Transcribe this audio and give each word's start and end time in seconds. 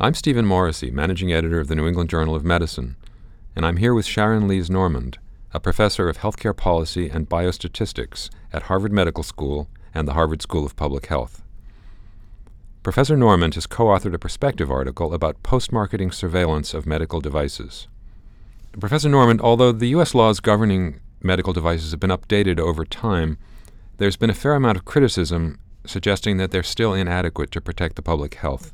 I'm 0.00 0.14
Stephen 0.14 0.46
Morrissey, 0.46 0.92
managing 0.92 1.32
editor 1.32 1.58
of 1.58 1.66
the 1.66 1.74
New 1.74 1.88
England 1.88 2.08
Journal 2.08 2.36
of 2.36 2.44
Medicine, 2.44 2.94
and 3.56 3.66
I'm 3.66 3.78
here 3.78 3.92
with 3.92 4.06
Sharon-Lise 4.06 4.70
Normand, 4.70 5.18
a 5.52 5.58
professor 5.58 6.08
of 6.08 6.18
healthcare 6.18 6.56
policy 6.56 7.08
and 7.08 7.28
biostatistics 7.28 8.30
at 8.52 8.64
Harvard 8.64 8.92
Medical 8.92 9.24
School 9.24 9.68
and 9.92 10.06
the 10.06 10.12
Harvard 10.12 10.40
School 10.40 10.64
of 10.64 10.76
Public 10.76 11.06
Health. 11.06 11.42
Professor 12.84 13.16
Normand 13.16 13.56
has 13.56 13.66
co 13.66 13.86
authored 13.86 14.14
a 14.14 14.20
perspective 14.20 14.70
article 14.70 15.12
about 15.12 15.42
post 15.42 15.72
marketing 15.72 16.12
surveillance 16.12 16.74
of 16.74 16.86
medical 16.86 17.20
devices. 17.20 17.88
Professor 18.78 19.08
Normand, 19.08 19.40
although 19.40 19.72
the 19.72 19.88
U.S. 19.88 20.14
laws 20.14 20.38
governing 20.38 21.00
medical 21.24 21.52
devices 21.52 21.90
have 21.90 21.98
been 21.98 22.10
updated 22.10 22.60
over 22.60 22.84
time, 22.84 23.36
there's 23.96 24.16
been 24.16 24.30
a 24.30 24.34
fair 24.34 24.54
amount 24.54 24.78
of 24.78 24.84
criticism 24.84 25.58
suggesting 25.84 26.36
that 26.36 26.52
they're 26.52 26.62
still 26.62 26.94
inadequate 26.94 27.50
to 27.50 27.60
protect 27.60 27.96
the 27.96 28.02
public 28.02 28.34
health. 28.34 28.72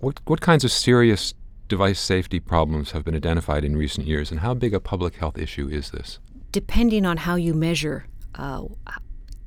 What, 0.00 0.20
what 0.24 0.40
kinds 0.40 0.64
of 0.64 0.72
serious 0.72 1.34
device 1.68 2.00
safety 2.00 2.40
problems 2.40 2.92
have 2.92 3.04
been 3.04 3.14
identified 3.14 3.64
in 3.64 3.76
recent 3.76 4.06
years, 4.06 4.30
and 4.30 4.40
how 4.40 4.54
big 4.54 4.74
a 4.74 4.80
public 4.80 5.16
health 5.16 5.38
issue 5.38 5.68
is 5.68 5.90
this? 5.90 6.18
Depending 6.52 7.06
on 7.06 7.18
how 7.18 7.36
you 7.36 7.54
measure 7.54 8.06
uh, 8.34 8.64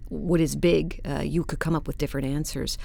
what 0.10 0.40
is 0.40 0.56
big, 0.56 1.02
uh, 1.06 1.22
you 1.22 1.44
could 1.44 1.60
come 1.60 1.76
up 1.76 1.88
with 1.88 1.98
different 1.98 2.28
answers. 2.28 2.78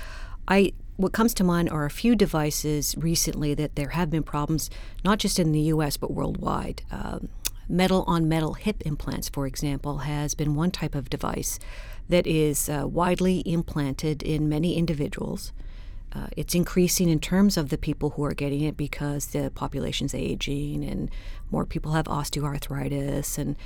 I 0.49 0.73
what 0.97 1.13
comes 1.13 1.33
to 1.35 1.45
mind 1.45 1.71
are 1.71 1.85
a 1.85 1.91
few 1.91 2.17
devices 2.17 2.97
recently 2.99 3.55
that 3.55 3.77
there 3.77 3.91
have 3.91 4.11
been 4.11 4.25
problems, 4.25 4.69
not 5.05 5.19
just 5.19 5.39
in 5.39 5.53
the 5.53 5.61
U.S. 5.61 5.97
but 5.97 6.11
worldwide. 6.11 6.83
Um, 6.91 7.29
metal 7.69 8.03
on 8.09 8.29
metal 8.29 8.55
hip 8.55 8.83
implants, 8.85 9.29
for 9.29 9.47
example, 9.47 9.99
has 9.99 10.35
been 10.35 10.57
one 10.57 10.73
type 10.73 10.97
of 10.97 11.09
device 11.09 11.61
that 12.09 12.27
is 12.27 12.69
uh, 12.69 12.89
widely 12.89 13.41
implanted 13.47 14.23
in 14.25 14.49
many 14.49 14.77
individuals. 14.77 15.53
Uh, 16.15 16.27
it's 16.37 16.55
increasing 16.55 17.09
in 17.09 17.21
terms 17.21 17.57
of 17.57 17.69
the 17.69 17.79
people 17.79 18.11
who 18.11 18.25
are 18.25 18.35
getting 18.35 18.63
it 18.63 18.77
because 18.77 19.27
the 19.27 19.51
population's 19.55 20.15
aging 20.15 20.85
and 20.85 21.11
more 21.51 21.67
people 21.67 21.93
have 21.93 22.07
osteoarthritis 22.07 23.37
and 23.37 23.57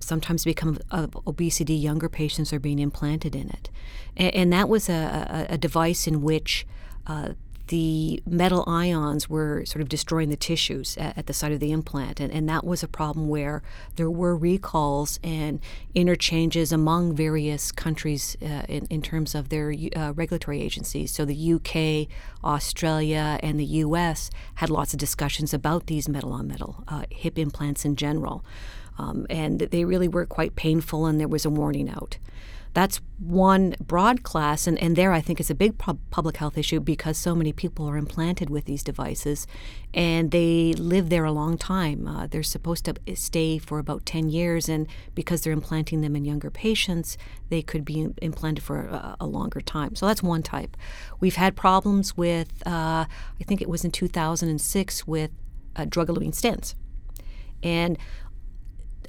sometimes 0.00 0.44
become 0.44 0.78
of 0.90 1.16
obesity. 1.26 1.74
Younger 1.74 2.08
patients 2.08 2.52
are 2.52 2.60
being 2.60 2.78
implanted 2.78 3.34
in 3.34 3.48
it. 3.50 3.70
And, 4.16 4.34
and 4.34 4.52
that 4.52 4.68
was 4.68 4.88
a, 4.88 5.46
a, 5.50 5.54
a, 5.54 5.58
device 5.58 6.06
in 6.06 6.22
which 6.22 6.66
uh, 7.06 7.30
the 7.68 8.22
metal 8.26 8.64
ions 8.66 9.28
were 9.28 9.64
sort 9.64 9.80
of 9.80 9.88
destroying 9.88 10.28
the 10.28 10.36
tissues 10.36 10.96
at, 10.96 11.16
at, 11.18 11.26
the 11.26 11.32
site 11.32 11.52
of 11.52 11.60
the 11.60 11.72
implant. 11.72 12.20
And, 12.20 12.32
and 12.32 12.48
that 12.48 12.64
was 12.64 12.82
a 12.82 12.88
problem 12.88 13.28
where 13.28 13.62
there 13.96 14.10
were 14.10 14.36
recalls 14.36 15.18
and 15.22 15.60
interchanges 15.94 16.72
among 16.72 17.14
various 17.14 17.70
countries 17.72 18.36
uh, 18.42 18.62
in, 18.68 18.86
in 18.86 19.02
terms 19.02 19.34
of 19.34 19.48
their 19.48 19.74
uh, 19.96 20.12
regulatory 20.14 20.60
agencies. 20.60 21.12
So 21.12 21.24
the 21.24 21.52
UK, 21.54 22.08
Australia, 22.44 23.38
and 23.42 23.58
the 23.58 23.64
US 23.64 24.30
had 24.56 24.70
lots 24.70 24.92
of 24.92 24.98
discussions 24.98 25.54
about 25.54 25.86
these 25.86 26.08
metal 26.08 26.32
on 26.32 26.48
metal 26.48 26.84
uh, 26.88 27.04
hip 27.10 27.38
implants 27.38 27.84
in 27.84 27.96
general. 27.96 28.44
Um, 28.98 29.26
and 29.30 29.60
they 29.60 29.84
really 29.84 30.08
were 30.08 30.26
quite 30.26 30.56
painful, 30.56 31.06
and 31.06 31.20
there 31.20 31.28
was 31.28 31.44
a 31.44 31.50
warning 31.50 31.88
out. 31.88 32.18
That's 32.74 33.00
one 33.18 33.74
broad 33.80 34.22
class, 34.22 34.66
and, 34.66 34.78
and 34.78 34.94
there 34.94 35.12
I 35.12 35.20
think 35.20 35.40
is 35.40 35.50
a 35.50 35.54
big 35.54 35.78
pub- 35.78 35.98
public 36.10 36.36
health 36.36 36.56
issue 36.56 36.80
because 36.80 37.16
so 37.16 37.34
many 37.34 37.52
people 37.52 37.88
are 37.88 37.96
implanted 37.96 38.50
with 38.50 38.66
these 38.66 38.84
devices 38.84 39.46
and 39.94 40.30
they 40.30 40.74
live 40.74 41.08
there 41.08 41.24
a 41.24 41.32
long 41.32 41.58
time. 41.58 42.06
Uh, 42.06 42.26
they're 42.26 42.42
supposed 42.42 42.84
to 42.84 42.94
stay 43.16 43.58
for 43.58 43.78
about 43.78 44.06
10 44.06 44.28
years, 44.28 44.68
and 44.68 44.86
because 45.14 45.42
they're 45.42 45.52
implanting 45.52 46.02
them 46.02 46.14
in 46.14 46.24
younger 46.24 46.50
patients, 46.50 47.16
they 47.48 47.62
could 47.62 47.84
be 47.84 48.08
implanted 48.22 48.62
for 48.62 48.80
a, 48.80 49.16
a 49.20 49.26
longer 49.26 49.60
time. 49.60 49.94
So 49.94 50.06
that's 50.06 50.22
one 50.22 50.42
type. 50.42 50.76
We've 51.20 51.36
had 51.36 51.56
problems 51.56 52.16
with, 52.16 52.62
uh, 52.66 53.06
I 53.06 53.44
think 53.44 53.60
it 53.60 53.68
was 53.68 53.84
in 53.84 53.90
2006, 53.90 55.06
with 55.06 55.30
uh, 55.74 55.86
drug 55.86 56.08
eluting 56.08 56.34
stents. 56.34 56.74
And 57.62 57.98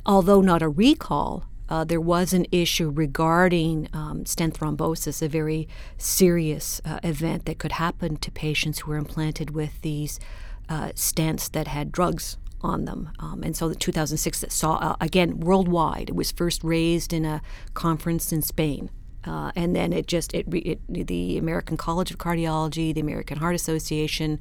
although 0.06 0.42
not 0.42 0.62
a 0.62 0.70
recall, 0.70 1.46
uh, 1.70 1.84
there 1.84 2.02
was 2.02 2.34
an 2.34 2.46
issue 2.52 2.90
regarding 2.90 3.88
um, 3.94 4.26
stent 4.26 4.60
thrombosis, 4.60 5.22
a 5.22 5.30
very 5.30 5.68
serious 5.98 6.82
uh, 6.84 7.00
event 7.04 7.46
that 7.46 7.60
could 7.60 7.74
happen 7.74 8.18
to 8.18 8.32
patients 8.32 8.80
who 8.80 8.92
were 8.92 8.98
implanted 8.98 9.52
with 9.52 9.82
these 9.82 10.20
uh, 10.68 10.90
stents 10.90 11.52
that 11.52 11.68
had 11.68 11.92
drugs 11.92 12.38
on 12.62 12.86
them. 12.86 13.12
Um, 13.20 13.44
and 13.44 13.56
so 13.56 13.70
the 13.70 13.76
2006 13.76 14.42
that 14.42 14.52
saw, 14.52 14.76
uh, 14.76 14.96
again, 15.00 15.40
worldwide, 15.40 16.10
it 16.10 16.16
was 16.16 16.32
first 16.32 16.64
raised 16.64 17.14
in 17.14 17.24
a 17.24 17.42
conference 17.74 18.32
in 18.32 18.42
Spain. 18.42 18.90
Uh, 19.24 19.52
and 19.56 19.76
then 19.76 19.94
it 19.94 20.08
just 20.08 20.34
it, 20.34 20.48
it, 20.54 20.80
the 20.90 21.38
American 21.38 21.78
College 21.78 22.10
of 22.10 22.18
Cardiology, 22.18 22.94
the 22.94 23.02
American 23.02 23.38
Heart 23.38 23.56
Association, 23.56 24.40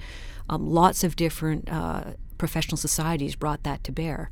um, 0.48 0.70
lots 0.70 1.04
of 1.04 1.16
different 1.16 1.70
uh, 1.70 2.12
professional 2.38 2.76
societies 2.76 3.34
brought 3.34 3.64
that 3.64 3.82
to 3.84 3.92
bear. 3.92 4.30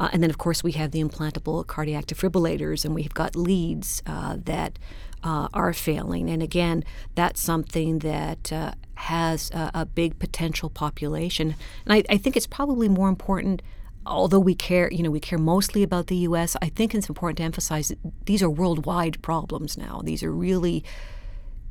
Uh, 0.00 0.08
and 0.12 0.22
then, 0.22 0.30
of 0.30 0.38
course, 0.38 0.64
we 0.64 0.72
have 0.72 0.90
the 0.90 1.02
implantable 1.02 1.66
cardiac 1.66 2.06
defibrillators, 2.06 2.84
and 2.84 2.94
we've 2.94 3.14
got 3.14 3.36
leads 3.36 4.02
uh, 4.06 4.36
that 4.44 4.78
uh, 5.22 5.48
are 5.54 5.72
failing. 5.72 6.28
And 6.28 6.42
again, 6.42 6.84
that's 7.14 7.40
something 7.40 8.00
that 8.00 8.52
uh, 8.52 8.72
has 8.96 9.50
a, 9.52 9.70
a, 9.74 9.86
big 9.86 10.18
potential 10.18 10.68
population. 10.68 11.54
And 11.86 11.94
I, 11.94 12.04
I, 12.10 12.18
think 12.18 12.36
it's 12.36 12.46
probably 12.46 12.88
more 12.88 13.08
important. 13.08 13.62
Although 14.06 14.40
we 14.40 14.54
care, 14.54 14.92
you 14.92 15.02
know, 15.02 15.10
we 15.10 15.20
care 15.20 15.38
mostly 15.38 15.82
about 15.82 16.08
the 16.08 16.16
U.S. 16.16 16.56
I 16.60 16.68
think 16.68 16.94
it's 16.94 17.08
important 17.08 17.38
to 17.38 17.42
emphasize 17.42 17.88
that 17.88 17.98
these 18.26 18.42
are 18.42 18.50
worldwide 18.50 19.22
problems 19.22 19.78
now. 19.78 20.02
These 20.04 20.22
are 20.22 20.30
really 20.30 20.84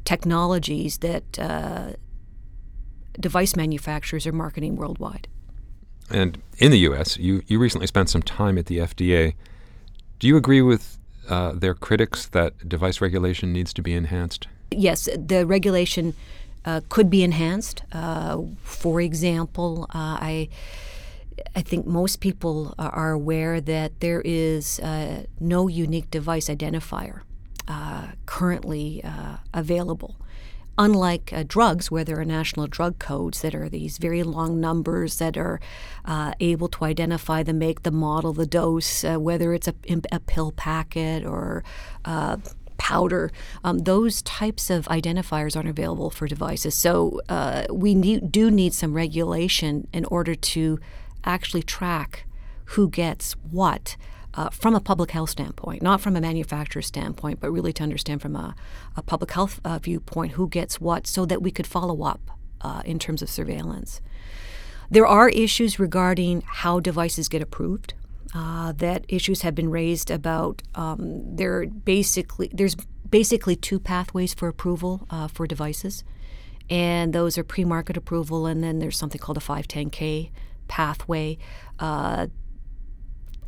technologies 0.03 0.97
that 1.00 1.38
uh, 1.38 1.94
device 3.19 3.56
manufacturers 3.56 4.25
are 4.25 4.31
marketing 4.31 4.75
worldwide. 4.75 5.28
And 6.09 6.41
in 6.57 6.71
the 6.71 6.79
U.S., 6.79 7.17
you, 7.17 7.43
you 7.47 7.59
recently 7.59 7.87
spent 7.87 8.09
some 8.09 8.21
time 8.21 8.57
at 8.57 8.67
the 8.67 8.79
FDA. 8.79 9.35
Do 10.19 10.27
you 10.27 10.37
agree 10.37 10.61
with 10.61 10.97
uh, 11.29 11.53
their 11.53 11.73
critics 11.73 12.27
that 12.27 12.67
device 12.67 13.01
regulation 13.01 13.53
needs 13.53 13.73
to 13.73 13.81
be 13.81 13.93
enhanced? 13.93 14.47
Yes, 14.71 15.07
the 15.15 15.45
regulation 15.45 16.13
uh, 16.65 16.81
could 16.89 17.09
be 17.09 17.23
enhanced. 17.23 17.83
Uh, 17.91 18.41
for 18.63 19.01
example, 19.01 19.85
uh, 19.89 20.17
I 20.21 20.49
I 21.55 21.61
think 21.61 21.87
most 21.87 22.19
people 22.19 22.75
are 22.77 23.11
aware 23.11 23.59
that 23.59 23.99
there 23.99 24.21
is 24.23 24.79
uh, 24.79 25.23
no 25.39 25.67
unique 25.67 26.11
device 26.11 26.47
identifier 26.47 27.21
uh, 27.67 28.09
currently 28.27 29.03
available 29.53 30.15
unlike 30.78 31.31
uh, 31.34 31.44
drugs, 31.47 31.91
where 31.91 32.03
there 32.03 32.19
are 32.19 32.25
national 32.25 32.67
drug 32.67 33.00
codes 33.00 33.41
that 33.41 33.53
are 33.53 33.69
these 33.69 33.97
very 33.97 34.23
long 34.23 34.59
numbers 34.59 35.17
that 35.17 35.38
are 35.38 35.59
uh, 36.06 36.34
able 36.39 36.67
to 36.67 36.85
identify 36.85 37.44
the 37.44 37.53
make, 37.53 37.84
the 37.84 37.91
model, 37.91 38.34
the 38.34 38.45
dose, 38.45 39.03
uh, 39.03 39.17
whether 39.17 39.53
it's 39.53 39.67
a, 39.67 39.75
a, 40.12 40.19
pill 40.19 40.51
packet 40.51 41.25
or 41.25 41.63
uh, 42.06 42.38
powder. 42.78 43.31
Um, 43.63 43.79
those 43.79 44.22
types 44.23 44.69
of 44.69 44.85
identifiers 44.88 45.56
aren't 45.56 45.69
available 45.69 46.09
for 46.09 46.28
devices. 46.28 46.75
So 46.75 47.22
uh, 47.29 47.66
we 47.72 47.94
need, 47.95 48.31
do 48.31 48.50
need 48.50 48.73
some 48.73 48.94
regulation 48.94 49.88
in 49.94 50.06
order 50.06 50.35
to 50.35 50.79
actually 51.23 51.63
track 51.63 52.25
who 52.66 52.89
gets 52.89 53.33
what 53.51 53.95
uh, 54.35 54.49
from 54.49 54.75
a 54.75 54.79
public 54.79 55.11
health 55.11 55.29
standpoint, 55.29 55.81
not 55.81 56.01
from 56.01 56.16
a 56.16 56.21
manufacturer 56.21 56.81
standpoint, 56.81 57.39
but 57.39 57.51
really 57.51 57.73
to 57.73 57.83
understand 57.83 58.21
from 58.21 58.35
a, 58.35 58.55
a 58.95 59.01
public 59.01 59.31
health 59.31 59.59
uh, 59.63 59.79
viewpoint 59.79 60.33
who 60.33 60.47
gets 60.47 60.81
what 60.81 61.05
so 61.05 61.25
that 61.25 61.41
we 61.41 61.51
could 61.51 61.67
follow 61.67 62.03
up 62.03 62.19
uh, 62.61 62.81
in 62.85 62.97
terms 62.97 63.21
of 63.21 63.29
surveillance. 63.29 64.01
There 64.89 65.05
are 65.05 65.29
issues 65.29 65.79
regarding 65.79 66.44
how 66.45 66.79
devices 66.79 67.27
get 67.29 67.41
approved. 67.41 67.94
Uh, 68.35 68.71
that 68.73 69.05
issues 69.07 69.44
have 69.44 69.53
been 69.53 69.69
raised 69.69 70.09
about 70.09 70.63
um, 70.73 71.35
there 71.35 71.67
basically 71.67 72.50
there's 72.51 72.75
basically 73.07 73.55
two 73.55 73.79
pathways 73.79 74.33
for 74.33 74.47
approval 74.47 75.05
uh, 75.11 75.27
for 75.27 75.45
devices, 75.45 76.03
and 76.67 77.13
those 77.13 77.38
are 77.38 77.44
pre-market 77.44 77.95
approval, 77.95 78.47
and 78.47 78.63
then 78.63 78.79
there's 78.79 78.97
something 78.97 79.19
called 79.19 79.38
a 79.38 79.41
510k 79.41 80.31
pathway. 80.68 81.38
Uh, 81.77 82.27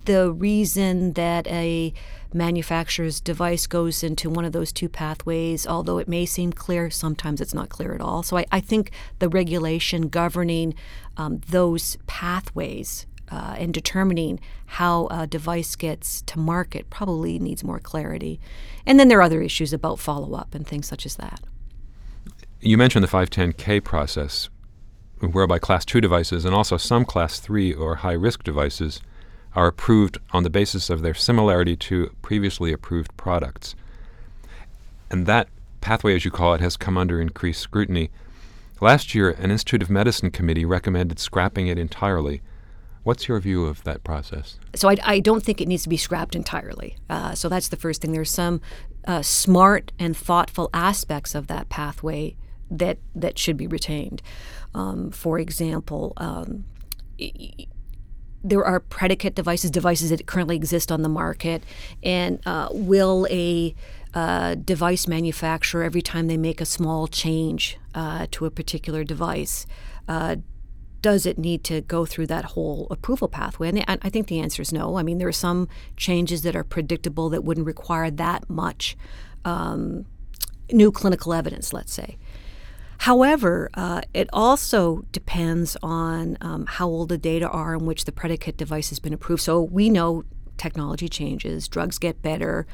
the 0.05 0.31
reason 0.31 1.13
that 1.13 1.47
a 1.47 1.93
manufacturer's 2.33 3.21
device 3.21 3.65
goes 3.65 4.03
into 4.03 4.29
one 4.29 4.45
of 4.45 4.51
those 4.51 4.71
two 4.71 4.89
pathways, 4.89 5.65
although 5.65 5.97
it 5.97 6.07
may 6.07 6.25
seem 6.25 6.51
clear, 6.51 6.89
sometimes 6.89 7.39
it's 7.39 7.53
not 7.53 7.69
clear 7.69 7.93
at 7.93 8.01
all. 8.01 8.23
So 8.23 8.37
I, 8.37 8.45
I 8.51 8.59
think 8.59 8.91
the 9.19 9.29
regulation 9.29 10.09
governing 10.09 10.75
um, 11.17 11.41
those 11.49 11.97
pathways 12.07 13.05
uh, 13.31 13.55
and 13.57 13.73
determining 13.73 14.39
how 14.65 15.07
a 15.07 15.25
device 15.25 15.75
gets 15.75 16.21
to 16.23 16.39
market 16.39 16.89
probably 16.89 17.39
needs 17.39 17.63
more 17.63 17.79
clarity. 17.79 18.39
And 18.85 18.99
then 18.99 19.07
there 19.07 19.19
are 19.19 19.23
other 19.23 19.41
issues 19.41 19.73
about 19.73 19.99
follow 19.99 20.35
up 20.35 20.53
and 20.53 20.67
things 20.67 20.87
such 20.87 21.05
as 21.05 21.15
that. 21.15 21.41
You 22.59 22.77
mentioned 22.77 23.03
the 23.03 23.07
510K 23.07 23.83
process, 23.83 24.49
whereby 25.19 25.59
Class 25.59 25.85
2 25.85 26.01
devices 26.01 26.45
and 26.45 26.53
also 26.53 26.77
some 26.77 27.05
Class 27.05 27.39
3 27.39 27.73
or 27.73 27.95
high 27.95 28.13
risk 28.13 28.43
devices 28.43 29.01
are 29.55 29.67
approved 29.67 30.17
on 30.31 30.43
the 30.43 30.49
basis 30.49 30.89
of 30.89 31.01
their 31.01 31.13
similarity 31.13 31.75
to 31.75 32.11
previously 32.21 32.73
approved 32.73 33.15
products. 33.17 33.75
And 35.09 35.25
that 35.25 35.47
pathway, 35.81 36.15
as 36.15 36.25
you 36.25 36.31
call 36.31 36.53
it, 36.53 36.61
has 36.61 36.77
come 36.77 36.97
under 36.97 37.21
increased 37.21 37.61
scrutiny. 37.61 38.09
Last 38.81 39.15
year, 39.15 39.31
an 39.31 39.51
Institute 39.51 39.81
of 39.81 39.89
Medicine 39.89 40.31
committee 40.31 40.65
recommended 40.65 41.19
scrapping 41.19 41.67
it 41.67 41.77
entirely. 41.77 42.41
What's 43.03 43.27
your 43.27 43.39
view 43.39 43.65
of 43.65 43.83
that 43.83 44.03
process? 44.03 44.59
So 44.75 44.89
I, 44.89 44.97
I 45.03 45.19
don't 45.19 45.43
think 45.43 45.61
it 45.61 45.67
needs 45.67 45.83
to 45.83 45.89
be 45.89 45.97
scrapped 45.97 46.35
entirely. 46.35 46.97
Uh, 47.09 47.35
so 47.35 47.47
that's 47.47 47.69
the 47.69 47.77
first 47.77 48.01
thing. 48.01 48.11
There's 48.11 48.31
some 48.31 48.61
uh, 49.07 49.21
smart 49.21 49.91
and 49.99 50.17
thoughtful 50.17 50.69
aspects 50.73 51.35
of 51.35 51.47
that 51.47 51.69
pathway 51.69 52.35
that 52.71 52.97
that 53.13 53.37
should 53.37 53.57
be 53.57 53.67
retained. 53.67 54.23
Um, 54.73 55.11
for 55.11 55.37
example, 55.37 56.13
um, 56.17 56.65
there 58.45 58.63
are 58.63 58.79
predicate 58.79 59.33
devices, 59.33 59.71
devices 59.71 60.11
that 60.11 60.25
currently 60.27 60.55
exist 60.55 60.91
on 60.91 61.01
the 61.01 61.09
market, 61.09 61.63
and 62.03 62.39
uh, 62.45 62.69
will 62.71 63.27
a 63.31 63.73
uh, 64.13 64.55
device 64.55 65.07
manufacturer, 65.07 65.83
every 65.83 66.01
time 66.01 66.27
they 66.27 66.37
make 66.37 66.61
a 66.61 66.65
small 66.65 67.07
change 67.07 67.77
uh, 67.95 68.27
to 68.31 68.45
a 68.45 68.51
particular 68.51 69.03
device, 69.03 69.65
uh, 70.07 70.37
does 71.01 71.25
it 71.25 71.37
need 71.37 71.63
to 71.63 71.81
go 71.81 72.05
through 72.05 72.27
that 72.27 72.45
whole 72.45 72.87
approval 72.89 73.27
pathway? 73.27 73.67
And 73.69 73.83
I 73.87 74.09
think 74.09 74.27
the 74.27 74.39
answer 74.39 74.61
is 74.61 74.71
no. 74.71 74.97
I 74.97 75.03
mean, 75.03 75.17
there 75.17 75.27
are 75.27 75.33
some 75.33 75.67
changes 75.97 76.43
that 76.43 76.55
are 76.55 76.63
predictable 76.63 77.29
that 77.29 77.43
wouldn't 77.43 77.67
require 77.67 78.09
that 78.11 78.49
much 78.49 78.95
um, 79.43 80.05
new 80.71 80.91
clinical 80.91 81.33
evidence, 81.33 81.73
let's 81.73 81.93
say. 81.93 82.17
However, 82.99 83.69
uh, 83.73 84.01
it 84.13 84.29
also 84.33 85.05
depends 85.11 85.77
on 85.83 86.37
um, 86.41 86.65
how 86.65 86.87
old 86.87 87.09
the 87.09 87.17
data 87.17 87.47
are 87.47 87.73
in 87.73 87.85
which 87.85 88.05
the 88.05 88.11
predicate 88.11 88.57
device 88.57 88.89
has 88.89 88.99
been 88.99 89.13
approved. 89.13 89.41
So 89.41 89.61
we 89.61 89.89
know 89.89 90.23
technology 90.57 91.07
changes, 91.07 91.67
drugs 91.67 91.97
get 91.97 92.21
better. 92.21 92.65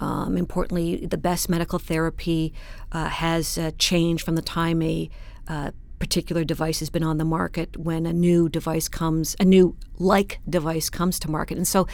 Um, 0.00 0.36
importantly, 0.36 1.06
the 1.06 1.16
best 1.16 1.48
medical 1.48 1.78
therapy 1.78 2.52
uh, 2.92 3.06
has 3.06 3.58
uh, 3.58 3.72
changed 3.78 4.24
from 4.24 4.36
the 4.36 4.42
time 4.42 4.82
a 4.82 5.10
uh, 5.48 5.70
particular 5.98 6.44
device 6.44 6.78
has 6.78 6.90
been 6.90 7.02
on 7.02 7.18
the 7.18 7.24
market 7.24 7.76
when 7.76 8.06
a 8.06 8.12
new 8.12 8.48
device 8.48 8.88
comes, 8.88 9.34
a 9.40 9.44
new 9.44 9.76
like 9.98 10.38
device 10.48 10.88
comes 10.88 11.18
to 11.18 11.30
market. 11.30 11.56
And 11.56 11.66
so 11.66 11.88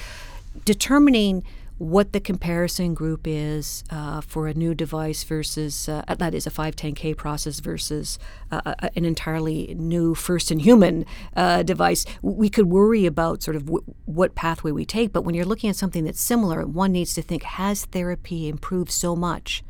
determining 0.65 1.43
what 1.85 2.13
the 2.15 2.21
comparison 2.21 2.95
group 2.95 3.27
is 3.27 3.85
uh, 3.91 4.23
for 4.23 4.49
a 4.49 4.55
new 4.55 4.75
device 4.75 5.23
versus 5.23 5.87
uh, 5.87 6.03
that 6.19 6.35
is 6.35 6.47
a 6.47 6.51
510k 6.51 7.15
process 7.15 7.61
versus 7.61 8.19
uh, 8.51 8.75
an 8.97 9.05
entirely 9.05 9.75
new 9.77 10.15
first 10.15 10.51
in 10.51 10.61
human 10.61 11.05
uh, 11.37 11.63
device. 11.63 12.07
We 12.23 12.49
could 12.49 12.67
worry 12.67 13.05
about 13.05 13.43
sort 13.43 13.55
of 13.55 13.67
w- 13.67 13.85
what 14.07 14.35
pathway 14.35 14.73
we 14.73 14.87
take 14.87 15.13
but 15.13 15.23
when 15.23 15.35
you're 15.35 15.45
looking 15.45 15.69
at 15.69 15.77
something 15.77 16.05
that's 16.05 16.21
similar 16.21 16.67
one 16.67 16.93
needs 16.93 17.13
to 17.15 17.23
think 17.23 17.43
has 17.43 17.85
therapy 17.85 18.49
improved 18.49 18.91
so 18.91 19.15
much? 19.15 19.63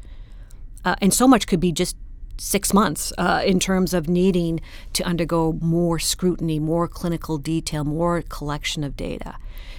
Uh, 0.85 0.95
and 1.01 1.13
so 1.13 1.27
much 1.27 1.49
could 1.49 1.61
be 1.61 1.73
just 1.73 1.97
six 2.37 2.73
months 2.73 3.13
uh, 3.19 3.43
in 3.45 3.61
terms 3.61 3.95
of 3.95 4.09
needing 4.09 4.61
to 4.93 5.05
undergo 5.05 5.59
more 5.61 5.99
scrutiny, 5.99 6.59
more 6.59 6.89
clinical 6.89 7.39
detail, 7.39 7.85
more 7.85 8.23
collection 8.23 8.85
of 8.85 8.97
data. 8.97 9.37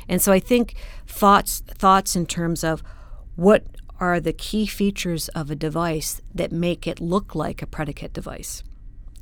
And 0.07 0.21
so 0.21 0.31
I 0.31 0.39
think 0.39 0.75
thoughts 1.07 1.61
thoughts 1.67 2.15
in 2.15 2.25
terms 2.25 2.63
of 2.63 2.83
what 3.35 3.65
are 3.99 4.19
the 4.19 4.33
key 4.33 4.65
features 4.65 5.29
of 5.29 5.49
a 5.49 5.55
device 5.55 6.21
that 6.33 6.51
make 6.51 6.85
it 6.85 6.99
look 6.99 7.35
like 7.35 7.61
a 7.61 7.67
predicate 7.67 8.13
device. 8.13 8.63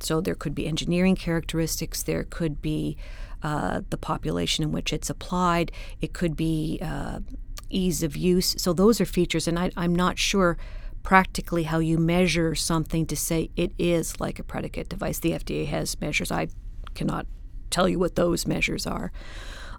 So 0.00 0.20
there 0.20 0.34
could 0.34 0.54
be 0.54 0.66
engineering 0.66 1.16
characteristics, 1.16 2.02
there 2.02 2.24
could 2.24 2.60
be 2.60 2.96
uh, 3.42 3.82
the 3.90 3.96
population 3.96 4.64
in 4.64 4.72
which 4.72 4.92
it's 4.92 5.10
applied, 5.10 5.70
it 6.00 6.12
could 6.12 6.36
be 6.36 6.78
uh, 6.82 7.20
ease 7.70 8.02
of 8.02 8.16
use. 8.16 8.54
So 8.58 8.72
those 8.72 9.00
are 9.00 9.06
features, 9.06 9.46
and 9.46 9.58
I, 9.58 9.70
I'm 9.76 9.94
not 9.94 10.18
sure 10.18 10.58
practically 11.04 11.64
how 11.64 11.78
you 11.78 11.98
measure 11.98 12.54
something 12.56 13.06
to 13.06 13.14
say 13.14 13.50
it 13.54 13.72
is 13.78 14.18
like 14.18 14.40
a 14.40 14.42
predicate 14.42 14.88
device. 14.88 15.20
The 15.20 15.32
FDA 15.32 15.66
has 15.66 16.00
measures. 16.00 16.32
I 16.32 16.48
cannot 16.94 17.26
tell 17.70 17.88
you 17.88 17.98
what 17.98 18.16
those 18.16 18.46
measures 18.46 18.86
are. 18.86 19.12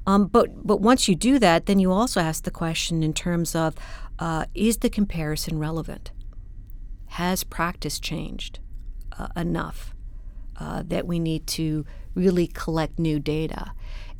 Um, 0.08 0.28
but 0.28 0.66
but 0.66 0.82
once 0.82 1.08
you 1.08 1.16
do 1.16 1.40
that, 1.40 1.66
then 1.66 1.80
you 1.80 1.92
also 1.92 2.22
ask 2.22 2.44
the 2.44 2.52
question 2.52 3.02
in 3.02 3.12
terms 3.12 3.56
of 3.56 3.76
uh, 4.20 4.46
is 4.54 4.78
the 4.78 4.90
comparison 4.90 5.58
relevant? 5.58 6.12
Has 7.08 7.44
practice 7.44 8.00
changed 8.00 8.60
uh, 9.18 9.28
enough 9.36 9.96
uh, 10.58 10.84
that 10.86 11.08
we 11.08 11.18
need 11.18 11.48
to 11.48 11.88
really 12.14 12.46
collect 12.46 13.00
new 13.00 13.20
data? 13.20 13.72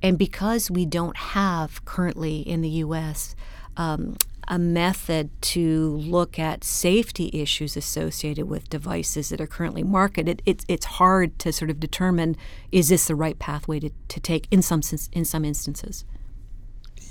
And 0.02 0.18
because 0.18 0.72
we 0.72 0.88
don't 0.88 1.18
have 1.18 1.86
currently 1.86 2.40
in 2.40 2.62
the 2.62 2.70
U.S. 2.70 3.36
Um, 3.78 4.18
a 4.48 4.60
method 4.60 5.30
to 5.42 5.98
look 5.98 6.38
at 6.38 6.64
safety 6.64 7.30
issues 7.34 7.76
associated 7.76 8.48
with 8.48 8.70
devices 8.70 9.30
that 9.30 9.42
are 9.42 9.48
currently 9.48 9.84
marketed, 9.84 10.42
it, 10.46 10.64
it's 10.68 10.86
hard 10.86 11.38
to 11.40 11.52
sort 11.52 11.72
of 11.72 11.80
determine 11.80 12.36
is 12.72 12.90
this 12.90 13.08
the 13.08 13.16
right 13.16 13.40
pathway 13.40 13.80
to, 13.80 13.90
to 14.08 14.20
take 14.20 14.48
in 14.52 14.62
some 14.62 14.82
in 15.12 15.26
some 15.26 15.46
instances. 15.46 16.06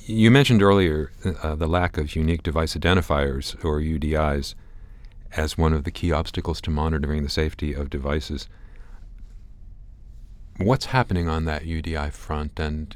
You 0.07 0.31
mentioned 0.31 0.63
earlier 0.63 1.13
uh, 1.43 1.55
the 1.55 1.67
lack 1.67 1.97
of 1.97 2.15
unique 2.15 2.43
device 2.43 2.75
identifiers 2.77 3.55
or 3.65 3.81
UDIs 3.81 4.55
as 5.33 5.59
one 5.59 5.73
of 5.73 5.85
the 5.85 5.91
key 5.91 6.13
obstacles 6.13 6.61
to 6.61 6.71
monitoring 6.71 7.23
the 7.23 7.31
safety 7.31 7.73
of 7.73 7.91
devices. 7.91 8.49
What's 10.59 10.87
happening 10.87 11.29
on 11.29 11.47
that 11.47 11.63
UDI 11.63 12.13
front, 12.13 12.61
and 12.61 12.95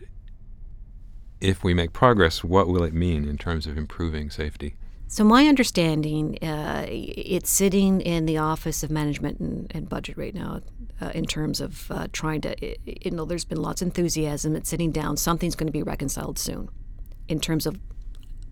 if 1.40 1.62
we 1.62 1.74
make 1.74 1.92
progress, 1.92 2.42
what 2.42 2.68
will 2.68 2.82
it 2.82 2.94
mean 2.94 3.28
in 3.28 3.38
terms 3.38 3.66
of 3.66 3.76
improving 3.78 4.30
safety? 4.30 4.74
So 5.10 5.24
my 5.24 5.46
understanding, 5.46 6.38
uh, 6.42 6.84
it's 6.88 7.48
sitting 7.48 8.02
in 8.02 8.26
the 8.26 8.36
Office 8.36 8.82
of 8.82 8.90
Management 8.90 9.40
and, 9.40 9.72
and 9.74 9.88
Budget 9.88 10.18
right 10.18 10.34
now, 10.34 10.60
uh, 11.00 11.12
in 11.14 11.24
terms 11.24 11.60
of 11.60 11.90
uh, 11.90 12.08
trying 12.12 12.42
to. 12.42 12.54
You 12.84 13.12
know, 13.12 13.24
there's 13.24 13.46
been 13.46 13.62
lots 13.62 13.80
of 13.80 13.88
enthusiasm. 13.88 14.54
It's 14.54 14.68
sitting 14.68 14.92
down. 14.92 15.16
Something's 15.16 15.54
going 15.54 15.66
to 15.68 15.72
be 15.72 15.82
reconciled 15.82 16.38
soon, 16.38 16.68
in 17.26 17.40
terms 17.40 17.64
of 17.64 17.78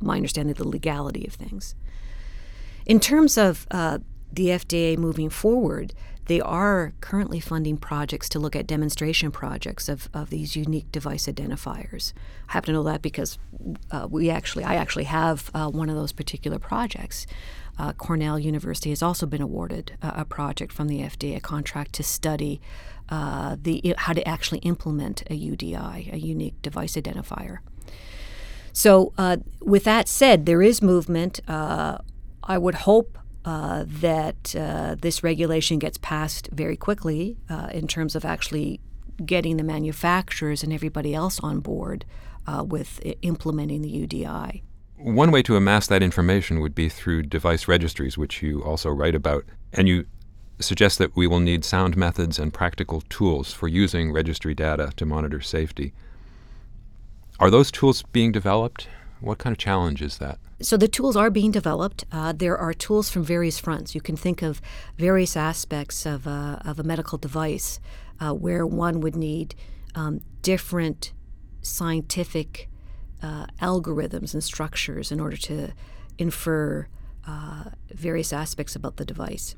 my 0.00 0.16
understanding 0.16 0.52
of 0.52 0.58
the 0.58 0.68
legality 0.68 1.26
of 1.26 1.34
things. 1.34 1.74
In 2.86 3.00
terms 3.00 3.36
of 3.36 3.66
uh, 3.70 3.98
the 4.32 4.46
FDA 4.46 4.96
moving 4.96 5.28
forward, 5.28 5.92
they 6.26 6.40
are 6.40 6.92
currently 7.00 7.40
funding 7.40 7.76
projects 7.76 8.28
to 8.30 8.38
look 8.38 8.56
at 8.56 8.66
demonstration 8.66 9.30
projects 9.30 9.88
of, 9.88 10.08
of 10.12 10.30
these 10.30 10.56
unique 10.56 10.90
device 10.92 11.26
identifiers. 11.26 12.12
I 12.48 12.52
happen 12.52 12.68
to 12.68 12.72
know 12.72 12.82
that 12.84 13.02
because 13.02 13.38
uh, 13.90 14.08
we 14.10 14.28
actually, 14.30 14.64
I 14.64 14.74
actually 14.74 15.04
have 15.04 15.50
uh, 15.54 15.70
one 15.70 15.88
of 15.88 15.96
those 15.96 16.12
particular 16.12 16.58
projects. 16.58 17.26
Uh, 17.78 17.92
Cornell 17.92 18.38
University 18.38 18.90
has 18.90 19.02
also 19.02 19.26
been 19.26 19.42
awarded 19.42 19.96
a 20.02 20.24
project 20.24 20.72
from 20.72 20.88
the 20.88 21.00
FDA, 21.00 21.36
a 21.36 21.40
contract 21.40 21.92
to 21.94 22.02
study 22.02 22.60
uh, 23.08 23.56
the 23.60 23.94
how 23.98 24.12
to 24.12 24.26
actually 24.26 24.58
implement 24.60 25.22
a 25.30 25.38
UDI, 25.38 26.12
a 26.12 26.18
unique 26.18 26.60
device 26.62 26.96
identifier. 26.96 27.58
So, 28.72 29.12
uh, 29.16 29.38
with 29.60 29.84
that 29.84 30.08
said, 30.08 30.44
there 30.44 30.60
is 30.62 30.82
movement. 30.82 31.40
Uh, 31.48 31.98
I 32.42 32.58
would 32.58 32.74
hope 32.74 33.18
uh, 33.46 33.84
that 33.86 34.56
uh, 34.58 34.96
this 35.00 35.22
regulation 35.22 35.78
gets 35.78 35.96
passed 35.98 36.48
very 36.52 36.76
quickly 36.76 37.36
uh, 37.48 37.68
in 37.72 37.86
terms 37.86 38.16
of 38.16 38.24
actually 38.24 38.80
getting 39.24 39.56
the 39.56 39.62
manufacturers 39.62 40.64
and 40.64 40.72
everybody 40.72 41.14
else 41.14 41.38
on 41.40 41.60
board 41.60 42.04
uh, 42.48 42.64
with 42.66 43.00
implementing 43.22 43.82
the 43.82 44.06
UDI. 44.06 44.62
One 44.96 45.30
way 45.30 45.42
to 45.44 45.56
amass 45.56 45.86
that 45.86 46.02
information 46.02 46.60
would 46.60 46.74
be 46.74 46.88
through 46.88 47.22
device 47.22 47.68
registries, 47.68 48.18
which 48.18 48.42
you 48.42 48.64
also 48.64 48.90
write 48.90 49.14
about. 49.14 49.44
And 49.72 49.86
you 49.86 50.06
suggest 50.58 50.98
that 50.98 51.14
we 51.14 51.28
will 51.28 51.38
need 51.38 51.64
sound 51.64 51.96
methods 51.96 52.40
and 52.40 52.52
practical 52.52 53.02
tools 53.02 53.52
for 53.52 53.68
using 53.68 54.10
registry 54.10 54.54
data 54.54 54.92
to 54.96 55.06
monitor 55.06 55.40
safety. 55.40 55.92
Are 57.38 57.50
those 57.50 57.70
tools 57.70 58.02
being 58.02 58.32
developed? 58.32 58.88
What 59.20 59.38
kind 59.38 59.52
of 59.52 59.58
challenge 59.58 60.02
is 60.02 60.18
that? 60.18 60.38
So 60.60 60.76
the 60.76 60.88
tools 60.88 61.16
are 61.16 61.30
being 61.30 61.50
developed. 61.50 62.04
Uh, 62.12 62.32
there 62.32 62.56
are 62.56 62.72
tools 62.72 63.10
from 63.10 63.22
various 63.22 63.58
fronts. 63.58 63.94
You 63.94 64.00
can 64.00 64.16
think 64.16 64.42
of 64.42 64.60
various 64.98 65.36
aspects 65.36 66.06
of 66.06 66.26
a, 66.26 66.62
of 66.64 66.78
a 66.78 66.82
medical 66.82 67.18
device 67.18 67.80
uh, 68.20 68.32
where 68.32 68.66
one 68.66 69.00
would 69.00 69.16
need 69.16 69.54
um, 69.94 70.20
different 70.42 71.12
scientific 71.62 72.68
uh, 73.22 73.46
algorithms 73.60 74.34
and 74.34 74.44
structures 74.44 75.10
in 75.10 75.20
order 75.20 75.36
to 75.36 75.72
infer 76.18 76.86
uh, 77.26 77.64
various 77.90 78.32
aspects 78.32 78.76
about 78.76 78.96
the 78.96 79.04
device. 79.04 79.56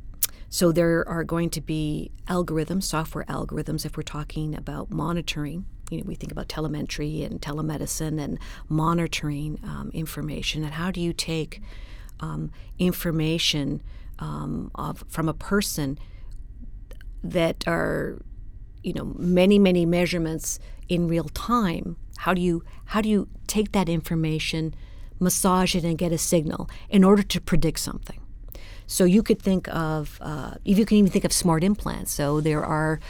So 0.49 0.73
there 0.73 1.07
are 1.07 1.25
going 1.25 1.51
to 1.51 1.61
be 1.61 2.11
algorithms, 2.27 2.85
software 2.85 3.25
algorithms, 3.25 3.85
if 3.85 3.97
we're 3.97 4.03
talking 4.03 4.55
about 4.55 4.91
monitoring 4.91 5.67
you 5.91 5.99
know, 5.99 6.05
we 6.07 6.15
think 6.15 6.33
about 6.33 6.49
telemetry 6.49 7.23
and 7.23 7.41
telemedicine 7.41 8.21
and 8.21 8.39
monitoring 8.69 9.59
um, 9.63 9.91
information. 9.95 10.65
And 10.65 10.75
how 10.75 10.91
do 10.91 11.01
you 11.01 11.13
take 11.13 11.61
um, 12.21 12.51
information 12.79 13.83
um, 14.19 14.71
of, 14.75 15.05
from 15.09 15.29
a 15.29 15.35
person 15.35 15.99
that 17.23 17.67
are, 17.67 18.21
you 18.83 18.93
know, 18.93 19.13
many 19.17 19.59
many 19.59 19.87
measurements 19.87 20.59
in 20.89 21.09
real 21.09 21.29
time? 21.31 21.97
How 22.19 22.35
do 22.35 22.41
you 22.41 22.65
how 22.87 23.01
do 23.01 23.09
you 23.09 23.29
take 23.47 23.73
that 23.73 23.89
information, 23.89 24.75
massage 25.21 25.75
it, 25.75 25.85
and 25.85 25.97
get 25.97 26.13
a 26.13 26.19
signal 26.19 26.69
in 26.89 27.05
order 27.05 27.23
to 27.23 27.41
predict 27.41 27.79
something? 27.81 28.21
So 28.91 29.05
you 29.05 29.23
could 29.23 29.41
think 29.41 29.69
of, 29.69 30.19
uh, 30.23 30.55
you 30.65 30.87
can 30.87 30.97
even 30.97 31.13
think 31.13 31.27
of 31.27 31.33
smart 31.33 31.63
implants. 31.63 32.11
So 32.11 32.41
there 32.41 32.65
are 32.65 33.01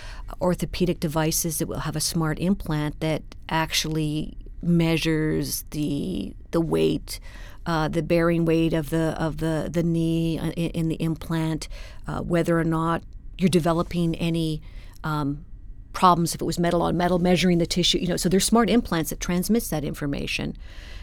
orthopedic 0.40 0.98
devices 0.98 1.58
that 1.58 1.68
will 1.68 1.78
have 1.78 1.94
a 1.94 2.00
smart 2.00 2.40
implant 2.40 2.98
that 2.98 3.22
actually 3.48 4.36
measures 4.60 5.64
the 5.70 6.34
the 6.50 6.60
weight, 6.60 7.20
uh, 7.64 7.86
the 7.86 8.02
bearing 8.02 8.44
weight 8.44 8.72
of 8.72 8.90
the 8.90 9.14
of 9.18 9.36
the 9.36 9.68
the 9.70 9.84
knee 9.84 10.36
uh, 10.40 10.50
in, 10.50 10.70
in 10.70 10.88
the 10.88 10.96
implant, 10.96 11.68
uh, 12.08 12.22
whether 12.22 12.58
or 12.58 12.64
not 12.64 13.04
you're 13.38 13.48
developing 13.48 14.16
any 14.16 14.60
um, 15.04 15.44
problems 15.92 16.34
if 16.34 16.40
it 16.40 16.44
was 16.44 16.58
metal 16.58 16.82
on 16.82 16.96
metal, 16.96 17.20
measuring 17.20 17.58
the 17.58 17.66
tissue. 17.66 17.98
You 17.98 18.08
know, 18.08 18.16
so 18.16 18.28
there's 18.28 18.44
smart 18.44 18.68
implants 18.68 19.10
that 19.10 19.20
transmits 19.20 19.68
that 19.68 19.84
information, 19.84 20.56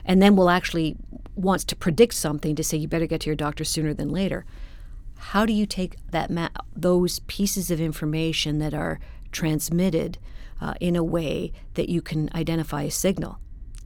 and 0.03 0.22
then 0.22 0.36
will 0.36 0.50
actually 0.50 0.98
wants 1.36 1.63
to 1.63 1.77
predict 1.77 2.13
something 2.13 2.55
to 2.55 2.63
say 2.63 2.75
you 2.75 2.89
better 2.89 3.08
get 3.08 3.22
to 3.22 3.27
your 3.27 3.38
doctor 3.38 3.63
sooner 3.63 3.94
than 3.94 4.10
later. 4.10 4.44
How 5.29 5.46
do 5.46 5.53
you 5.53 5.65
take 5.65 5.98
that 6.12 6.29
ma- 6.29 6.50
those 6.75 7.20
pieces 7.20 7.72
of 7.72 7.82
information 7.82 8.60
that 8.60 8.75
are 8.75 9.00
transmitted 9.32 10.20
uh, 10.62 10.75
in 10.79 10.96
a 10.96 11.03
way 11.03 11.51
that 11.74 11.89
you 11.89 12.01
can 12.01 12.29
identify 12.36 12.84
a 12.84 12.91
signal? 12.91 13.39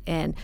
And 0.05 0.35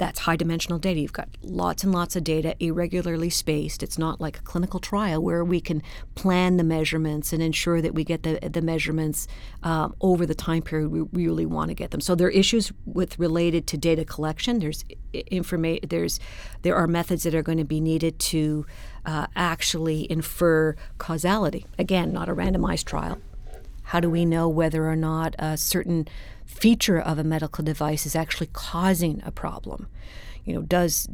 that's 0.00 0.20
high 0.20 0.34
dimensional 0.34 0.78
data. 0.78 0.98
You've 0.98 1.12
got 1.12 1.28
lots 1.42 1.84
and 1.84 1.92
lots 1.92 2.16
of 2.16 2.24
data, 2.24 2.56
irregularly 2.58 3.28
spaced. 3.28 3.82
It's 3.82 3.98
not 3.98 4.18
like 4.18 4.38
a 4.38 4.40
clinical 4.40 4.80
trial 4.80 5.22
where 5.22 5.44
we 5.44 5.60
can 5.60 5.82
plan 6.14 6.56
the 6.56 6.64
measurements 6.64 7.34
and 7.34 7.42
ensure 7.42 7.82
that 7.82 7.94
we 7.94 8.02
get 8.02 8.22
the, 8.22 8.38
the 8.40 8.62
measurements 8.62 9.28
um, 9.62 9.94
over 10.00 10.24
the 10.24 10.34
time 10.34 10.62
period 10.62 10.88
we 10.90 11.02
really 11.12 11.44
want 11.44 11.68
to 11.68 11.74
get 11.74 11.90
them. 11.90 12.00
So 12.00 12.14
there 12.14 12.28
are 12.28 12.30
issues 12.30 12.72
with 12.86 13.18
related 13.18 13.66
to 13.68 13.76
data 13.76 14.06
collection. 14.06 14.58
There's 14.58 14.86
information. 15.12 15.86
There's 15.90 16.18
there 16.62 16.76
are 16.76 16.86
methods 16.86 17.24
that 17.24 17.34
are 17.34 17.42
going 17.42 17.58
to 17.58 17.64
be 17.64 17.78
needed 17.78 18.18
to 18.18 18.64
uh, 19.04 19.26
actually 19.36 20.10
infer 20.10 20.76
causality. 20.96 21.66
Again, 21.78 22.10
not 22.10 22.30
a 22.30 22.34
randomized 22.34 22.86
trial. 22.86 23.20
How 23.82 24.00
do 24.00 24.08
we 24.08 24.24
know 24.24 24.48
whether 24.48 24.88
or 24.88 24.96
not 24.96 25.34
a 25.38 25.58
certain 25.58 26.08
feature 26.50 27.00
of 27.00 27.18
a 27.18 27.24
medical 27.24 27.64
device 27.64 28.04
is 28.06 28.16
actually 28.16 28.48
causing 28.52 29.22
a 29.24 29.30
problem. 29.30 29.88
You 30.44 30.54
know, 30.54 30.62
does 30.62 31.08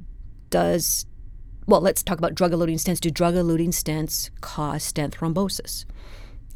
does 0.50 1.06
well, 1.66 1.80
let's 1.80 2.02
talk 2.02 2.18
about 2.18 2.34
drug-eluting 2.34 2.76
stents. 2.76 3.00
Do 3.00 3.10
drug-eluting 3.10 3.70
stents 3.70 4.30
cause 4.40 4.84
stent 4.84 5.16
thrombosis? 5.16 5.84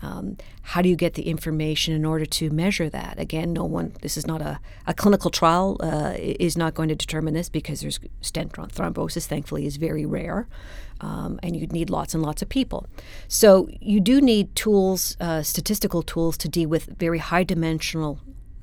Um, 0.03 0.37
how 0.63 0.83
do 0.83 0.89
you 0.89 0.97
get 0.97 1.15
the 1.15 1.25
information 1.25 1.95
in 1.95 2.05
order 2.05 2.25
to 2.25 2.51
measure 2.51 2.89
that? 2.89 3.19
Again, 3.19 3.53
no 3.53 3.65
one. 3.65 3.93
This 4.03 4.17
is 4.17 4.27
not 4.27 4.41
a, 4.41 4.61
a 4.87 4.95
clinical 4.95 5.31
trial. 5.31 5.77
Uh, 5.81 6.15
is 6.17 6.57
not 6.57 6.75
going 6.75 6.89
to 6.89 6.95
determine 6.95 7.35
this 7.35 7.49
because 7.49 7.81
there's 7.81 8.01
stent 8.21 8.53
thrombosis. 8.53 9.27
Thankfully, 9.27 9.67
is 9.67 9.77
very 9.77 10.07
rare, 10.07 10.49
um, 11.01 11.39
and 11.43 11.57
you'd 11.57 11.73
need 11.73 11.91
lots 11.91 12.15
and 12.15 12.23
lots 12.23 12.41
of 12.41 12.49
people. 12.49 12.87
So 13.29 13.69
you 13.81 14.01
do 14.01 14.21
need 14.21 14.55
tools, 14.55 15.17
uh, 15.21 15.43
statistical 15.43 16.03
tools, 16.03 16.39
to 16.39 16.49
deal 16.49 16.69
with 16.69 16.99
very 16.99 17.19
high 17.19 17.45
dimensional 17.45 18.21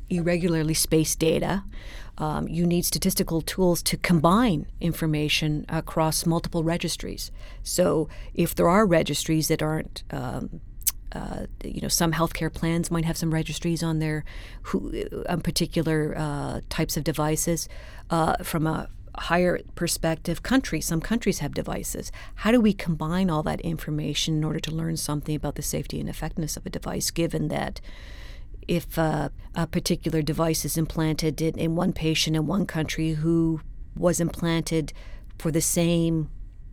irregularly 0.09 0.73
spaced 0.73 1.19
data. 1.19 1.63
Um, 2.17 2.47
you 2.47 2.65
need 2.65 2.85
statistical 2.85 3.41
tools 3.41 3.83
to 3.83 3.97
combine 3.97 4.65
information 4.81 5.65
across 5.69 6.25
multiple 6.25 6.63
registries. 6.63 7.31
So, 7.61 8.09
if 8.33 8.55
there 8.55 8.67
are 8.67 8.85
registries 8.85 9.49
that 9.49 9.61
aren't, 9.61 10.03
um, 10.09 10.61
uh, 11.11 11.45
you 11.63 11.81
know, 11.81 11.87
some 11.87 12.13
healthcare 12.13 12.51
plans 12.51 12.89
might 12.89 13.05
have 13.05 13.17
some 13.17 13.31
registries 13.31 13.83
on 13.83 13.99
their 13.99 14.25
who, 14.63 15.03
on 15.29 15.41
particular 15.41 16.15
uh, 16.17 16.61
types 16.69 16.97
of 16.97 17.03
devices. 17.03 17.69
Uh, 18.09 18.37
from 18.43 18.65
a 18.65 18.89
higher 19.15 19.59
perspective, 19.75 20.41
countries, 20.41 20.85
some 20.85 21.01
countries 21.01 21.39
have 21.39 21.53
devices. 21.53 22.11
How 22.35 22.51
do 22.51 22.59
we 22.59 22.73
combine 22.73 23.29
all 23.29 23.43
that 23.43 23.61
information 23.61 24.37
in 24.37 24.43
order 24.43 24.59
to 24.59 24.71
learn 24.71 24.97
something 24.97 25.35
about 25.35 25.55
the 25.55 25.61
safety 25.61 25.99
and 25.99 26.09
effectiveness 26.09 26.57
of 26.57 26.65
a 26.65 26.69
device, 26.69 27.11
given 27.11 27.47
that? 27.49 27.79
if 28.67 28.99
uh, 28.99 29.29
a 29.57 29.65
particular 29.65 30.21
device 30.21 30.63
is 30.63 30.77
implanted 30.77 31.41
in, 31.41 31.57
in 31.57 31.75
one 31.75 31.91
patient 31.91 32.35
in 32.35 32.45
one 32.45 32.65
country 32.67 33.13
who 33.13 33.59
was 33.95 34.19
implanted 34.19 34.93
for 35.39 35.51
the 35.51 35.61
same 35.61 36.29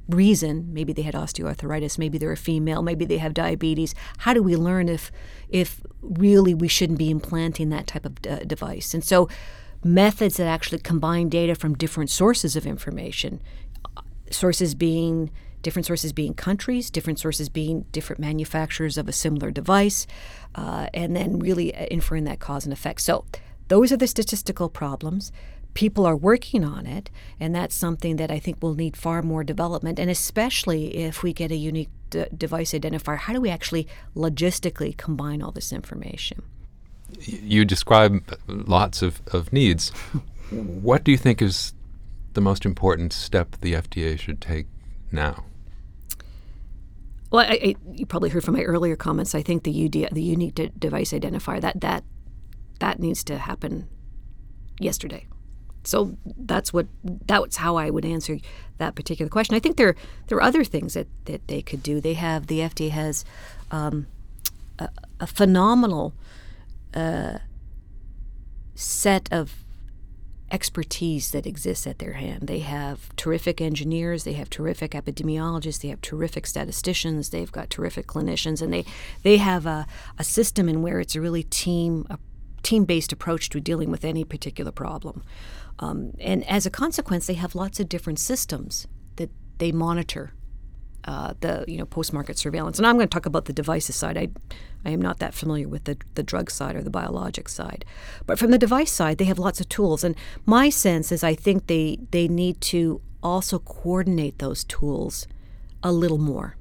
reason. 0.06 0.70
Maybe 0.70 0.92
they 0.92 1.02
had 1.02 1.14
osteoarthritis 1.14 1.96
maybe 1.98 2.18
they're 2.18 2.30
a 2.32 2.36
female 2.36 2.82
maybe 2.82 3.06
they 3.06 3.16
have 3.18 3.32
diabetes. 3.32 3.94
How 4.18 4.34
do 4.34 4.42
we 4.42 4.54
learn 4.54 4.90
if 4.90 5.10
if 5.48 5.80
really 6.02 6.54
we 6.54 6.68
shouldn't 6.68 6.98
be 6.98 7.10
implanting 7.10 7.70
that 7.70 7.86
type 7.86 8.04
of 8.04 8.12
uh, 8.28 8.44
device? 8.44 8.92
And 8.92 9.02
so 9.02 9.30
methods 9.82 10.36
that 10.36 10.46
actually 10.46 10.80
combine 10.80 11.30
data 11.30 11.54
from 11.54 11.74
different 11.74 12.10
sources 12.10 12.54
of 12.54 12.66
information 12.66 13.42
sources 14.30 14.74
being 14.74 15.30
different 15.64 15.86
sources 15.86 16.12
being 16.12 16.34
countries, 16.34 16.90
different 16.90 17.18
sources 17.18 17.48
being 17.48 17.86
different 17.90 18.20
manufacturers 18.20 18.96
of 18.96 19.08
a 19.08 19.12
similar 19.12 19.50
device, 19.50 20.06
uh, 20.54 20.86
and 20.94 21.16
then 21.16 21.40
really 21.40 21.74
uh, 21.74 21.86
inferring 21.90 22.22
that 22.24 22.38
cause 22.38 22.64
and 22.64 22.72
effect. 22.72 23.00
So, 23.00 23.24
those 23.68 23.90
are 23.90 23.96
the 23.96 24.06
statistical 24.06 24.68
problems. 24.68 25.32
People 25.72 26.06
are 26.06 26.14
working 26.14 26.64
on 26.64 26.86
it, 26.86 27.10
and 27.40 27.52
that's 27.52 27.74
something 27.74 28.16
that 28.16 28.30
I 28.30 28.38
think 28.38 28.62
will 28.62 28.74
need 28.74 28.96
far 28.96 29.22
more 29.22 29.42
development, 29.42 29.98
and 29.98 30.08
especially 30.08 30.96
if 30.98 31.24
we 31.24 31.32
get 31.32 31.50
a 31.50 31.56
unique 31.56 31.88
d- 32.10 32.26
device 32.36 32.72
identifier. 32.72 33.16
How 33.16 33.32
do 33.32 33.40
we 33.40 33.50
actually 33.50 33.88
logistically 34.14 34.96
combine 34.96 35.42
all 35.42 35.50
this 35.50 35.72
information? 35.72 36.42
You 37.18 37.64
describe 37.64 38.22
lots 38.46 39.02
of, 39.02 39.20
of 39.32 39.52
needs. 39.52 39.90
what 40.50 41.04
do 41.04 41.10
you 41.10 41.18
think 41.18 41.40
is 41.42 41.74
the 42.34 42.40
most 42.40 42.64
important 42.64 43.12
step 43.12 43.56
the 43.60 43.72
FDA 43.72 44.18
should 44.18 44.40
take 44.40 44.66
now? 45.10 45.44
Well, 47.34 47.44
I, 47.44 47.58
I, 47.60 47.74
you 47.92 48.06
probably 48.06 48.30
heard 48.30 48.44
from 48.44 48.54
my 48.54 48.62
earlier 48.62 48.94
comments. 48.94 49.34
I 49.34 49.42
think 49.42 49.64
the 49.64 49.86
UD, 49.86 50.14
the 50.14 50.22
unique 50.22 50.54
de- 50.54 50.68
device 50.68 51.12
identifier, 51.12 51.60
that 51.60 51.80
that 51.80 52.04
that 52.78 53.00
needs 53.00 53.24
to 53.24 53.38
happen 53.38 53.88
yesterday. 54.78 55.26
So 55.82 56.16
that's 56.24 56.72
what 56.72 56.86
that's 57.02 57.56
how 57.56 57.74
I 57.74 57.90
would 57.90 58.04
answer 58.04 58.38
that 58.78 58.94
particular 58.94 59.28
question. 59.28 59.56
I 59.56 59.58
think 59.58 59.78
there 59.78 59.96
there 60.28 60.38
are 60.38 60.42
other 60.42 60.62
things 60.62 60.94
that, 60.94 61.08
that 61.24 61.48
they 61.48 61.60
could 61.60 61.82
do. 61.82 62.00
They 62.00 62.14
have 62.14 62.46
the 62.46 62.60
FDA 62.60 62.90
has 62.90 63.24
um, 63.72 64.06
a, 64.78 64.88
a, 65.18 65.26
phenomenal 65.26 66.14
uh, 66.94 67.38
set 68.76 69.28
of 69.32 69.63
expertise 70.50 71.30
that 71.30 71.46
exists 71.46 71.86
at 71.86 71.98
their 71.98 72.14
hand. 72.14 72.46
They 72.46 72.60
have 72.60 73.14
terrific 73.16 73.60
engineers, 73.60 74.24
they 74.24 74.34
have 74.34 74.50
terrific 74.50 74.92
epidemiologists, 74.92 75.80
they 75.80 75.88
have 75.88 76.00
terrific 76.00 76.46
statisticians, 76.46 77.30
they've 77.30 77.50
got 77.50 77.70
terrific 77.70 78.06
clinicians, 78.06 78.62
and 78.62 78.72
they 78.72 78.84
they 79.22 79.38
have 79.38 79.66
a, 79.66 79.86
a 80.18 80.24
system 80.24 80.68
in 80.68 80.82
where 80.82 81.00
it's 81.00 81.16
a 81.16 81.20
really 81.20 81.42
team 81.42 82.06
a 82.10 82.18
team-based 82.62 83.12
approach 83.12 83.50
to 83.50 83.60
dealing 83.60 83.90
with 83.90 84.04
any 84.04 84.24
particular 84.24 84.72
problem. 84.72 85.22
Um, 85.78 86.12
and 86.18 86.48
as 86.48 86.64
a 86.64 86.70
consequence, 86.70 87.26
they 87.26 87.34
have 87.34 87.54
lots 87.54 87.78
of 87.78 87.88
different 87.88 88.18
systems 88.18 88.86
that 89.16 89.30
they 89.58 89.70
monitor 89.70 90.32
uh, 91.04 91.34
the 91.40 91.64
you 91.68 91.78
know 91.78 91.86
post-market 91.86 92.38
surveillance. 92.38 92.78
And 92.78 92.86
I'm 92.86 92.96
going 92.96 93.08
to 93.08 93.12
talk 93.12 93.26
about 93.26 93.44
the 93.44 93.52
devices 93.52 93.96
side. 93.96 94.16
I 94.16 94.28
I 94.84 94.90
am 94.90 95.00
not 95.00 95.18
that 95.18 95.34
familiar 95.34 95.68
with 95.68 95.84
the 95.84 95.96
the 96.14 96.22
drug 96.22 96.50
side 96.50 96.76
or 96.76 96.82
the 96.82 96.90
biologic 96.90 97.48
side, 97.48 97.84
but 98.26 98.38
from 98.38 98.50
the 98.50 98.58
device 98.58 98.92
side, 98.92 99.18
they 99.18 99.24
have 99.24 99.38
lots 99.38 99.60
of 99.60 99.68
tools. 99.68 100.04
And 100.04 100.16
my 100.46 100.70
sense 100.70 101.12
is, 101.12 101.24
I 101.24 101.34
think 101.34 101.66
they 101.66 101.98
they 102.10 102.28
need 102.28 102.60
to 102.62 103.00
also 103.22 103.58
coordinate 103.58 104.38
those 104.38 104.64
tools 104.64 105.26
a 105.82 105.92
little 105.92 106.18
more. 106.18 106.56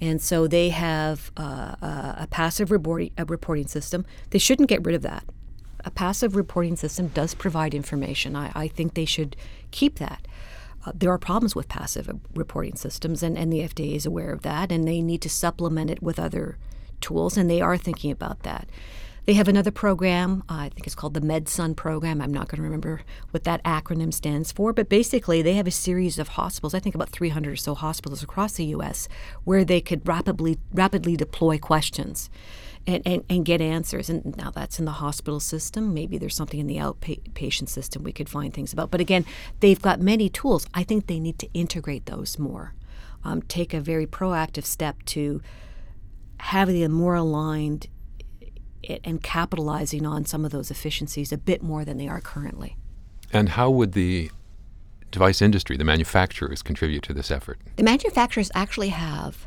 And 0.00 0.22
so 0.22 0.46
they 0.46 0.68
have 0.68 1.32
uh, 1.36 1.74
a 1.80 2.28
passive 2.30 2.70
reporting, 2.70 3.10
a 3.18 3.24
reporting 3.24 3.66
system. 3.66 4.06
They 4.30 4.38
shouldn't 4.38 4.68
get 4.68 4.84
rid 4.84 4.94
of 4.94 5.02
that. 5.02 5.24
A 5.84 5.90
passive 5.90 6.36
reporting 6.36 6.76
system 6.76 7.08
does 7.08 7.34
provide 7.34 7.74
information. 7.74 8.36
I, 8.36 8.52
I 8.54 8.68
think 8.68 8.94
they 8.94 9.04
should 9.04 9.36
keep 9.70 9.98
that. 9.98 10.26
Uh, 10.86 10.92
there 10.94 11.10
are 11.10 11.18
problems 11.18 11.54
with 11.54 11.68
passive 11.68 12.10
reporting 12.34 12.76
systems, 12.76 13.22
and, 13.22 13.36
and 13.36 13.52
the 13.52 13.60
FDA 13.60 13.94
is 13.94 14.06
aware 14.06 14.32
of 14.32 14.42
that, 14.42 14.70
and 14.70 14.86
they 14.86 15.02
need 15.02 15.22
to 15.22 15.28
supplement 15.28 15.90
it 15.90 16.02
with 16.02 16.18
other 16.18 16.56
tools, 17.00 17.36
and 17.36 17.50
they 17.50 17.60
are 17.60 17.76
thinking 17.76 18.10
about 18.10 18.42
that. 18.42 18.68
They 19.28 19.34
have 19.34 19.48
another 19.48 19.70
program, 19.70 20.42
uh, 20.48 20.54
I 20.54 20.68
think 20.70 20.86
it's 20.86 20.94
called 20.94 21.12
the 21.12 21.20
MedSun 21.20 21.76
program. 21.76 22.22
I'm 22.22 22.32
not 22.32 22.48
going 22.48 22.56
to 22.56 22.62
remember 22.62 23.02
what 23.30 23.44
that 23.44 23.62
acronym 23.62 24.14
stands 24.14 24.52
for, 24.52 24.72
but 24.72 24.88
basically 24.88 25.42
they 25.42 25.52
have 25.52 25.66
a 25.66 25.70
series 25.70 26.18
of 26.18 26.28
hospitals, 26.28 26.72
I 26.72 26.80
think 26.80 26.94
about 26.94 27.10
300 27.10 27.52
or 27.52 27.56
so 27.56 27.74
hospitals 27.74 28.22
across 28.22 28.54
the 28.54 28.64
U.S., 28.66 29.06
where 29.44 29.66
they 29.66 29.82
could 29.82 30.08
rapidly 30.08 30.58
rapidly 30.72 31.14
deploy 31.14 31.58
questions 31.58 32.30
and, 32.88 33.06
and, 33.06 33.24
and 33.28 33.44
get 33.44 33.60
answers. 33.60 34.08
And 34.08 34.34
now 34.36 34.50
that's 34.50 34.78
in 34.78 34.86
the 34.86 34.92
hospital 34.92 35.40
system. 35.40 35.92
Maybe 35.92 36.16
there's 36.16 36.34
something 36.34 36.58
in 36.58 36.66
the 36.66 36.78
outpatient 36.78 37.68
system 37.68 38.02
we 38.02 38.12
could 38.12 38.30
find 38.30 38.52
things 38.52 38.72
about. 38.72 38.90
But 38.90 39.00
again, 39.00 39.26
they've 39.60 39.80
got 39.80 40.00
many 40.00 40.30
tools. 40.30 40.66
I 40.72 40.84
think 40.84 41.06
they 41.06 41.20
need 41.20 41.38
to 41.40 41.48
integrate 41.52 42.06
those 42.06 42.38
more, 42.38 42.74
um, 43.22 43.42
take 43.42 43.74
a 43.74 43.80
very 43.80 44.06
proactive 44.06 44.64
step 44.64 45.04
to 45.06 45.42
having 46.40 46.80
them 46.80 46.92
more 46.92 47.14
aligned 47.14 47.88
and 49.04 49.22
capitalizing 49.22 50.06
on 50.06 50.24
some 50.24 50.46
of 50.46 50.50
those 50.50 50.70
efficiencies 50.70 51.30
a 51.30 51.36
bit 51.36 51.62
more 51.62 51.84
than 51.84 51.98
they 51.98 52.08
are 52.08 52.22
currently. 52.22 52.76
And 53.32 53.50
how 53.50 53.68
would 53.68 53.92
the 53.92 54.30
device 55.10 55.42
industry, 55.42 55.76
the 55.76 55.84
manufacturers, 55.84 56.62
contribute 56.62 57.02
to 57.02 57.12
this 57.12 57.30
effort? 57.30 57.58
The 57.76 57.82
manufacturers 57.82 58.50
actually 58.54 58.88
have 58.88 59.46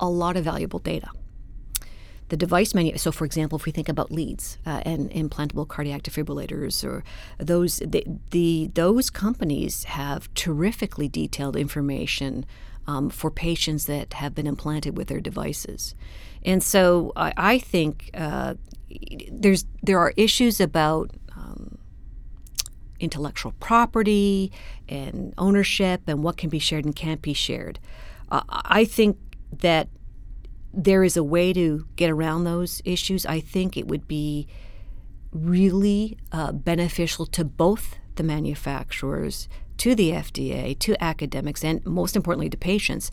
a 0.00 0.08
lot 0.08 0.36
of 0.36 0.44
valuable 0.44 0.80
data. 0.80 1.10
The 2.30 2.36
device 2.36 2.74
manu- 2.74 2.96
so 2.96 3.10
for 3.12 3.24
example, 3.24 3.58
if 3.58 3.66
we 3.66 3.72
think 3.72 3.88
about 3.88 4.10
leads 4.10 4.58
uh, 4.64 4.82
and 4.86 5.10
implantable 5.10 5.66
cardiac 5.66 6.02
defibrillators, 6.02 6.84
or 6.84 7.04
those 7.38 7.78
the, 7.78 8.04
the 8.30 8.70
those 8.74 9.10
companies 9.10 9.84
have 9.84 10.32
terrifically 10.34 11.08
detailed 11.08 11.56
information 11.56 12.46
um, 12.86 13.10
for 13.10 13.30
patients 13.32 13.86
that 13.86 14.12
have 14.14 14.32
been 14.34 14.46
implanted 14.46 14.96
with 14.96 15.08
their 15.08 15.20
devices, 15.20 15.96
and 16.44 16.62
so 16.62 17.12
I, 17.16 17.32
I 17.36 17.58
think 17.58 18.10
uh, 18.14 18.54
there's 19.30 19.64
there 19.82 19.98
are 19.98 20.12
issues 20.16 20.60
about 20.60 21.10
um, 21.36 21.78
intellectual 23.00 23.54
property 23.58 24.52
and 24.88 25.34
ownership 25.36 26.02
and 26.06 26.22
what 26.22 26.36
can 26.36 26.48
be 26.48 26.60
shared 26.60 26.84
and 26.84 26.94
can't 26.94 27.22
be 27.22 27.34
shared. 27.34 27.80
Uh, 28.30 28.42
I 28.48 28.84
think 28.84 29.18
that 29.58 29.88
there 30.72 31.04
is 31.04 31.16
a 31.16 31.24
way 31.24 31.52
to 31.52 31.86
get 31.96 32.10
around 32.10 32.44
those 32.44 32.80
issues. 32.84 33.26
I 33.26 33.40
think 33.40 33.76
it 33.76 33.88
would 33.88 34.06
be 34.06 34.46
really 35.32 36.18
uh, 36.32 36.52
beneficial 36.52 37.26
to 37.26 37.44
both 37.44 37.96
the 38.16 38.22
manufacturers, 38.22 39.48
to 39.78 39.94
the 39.94 40.10
FDA, 40.10 40.78
to 40.78 41.02
academics, 41.02 41.64
and 41.64 41.84
most 41.86 42.14
importantly 42.14 42.50
to 42.50 42.56
patients, 42.56 43.10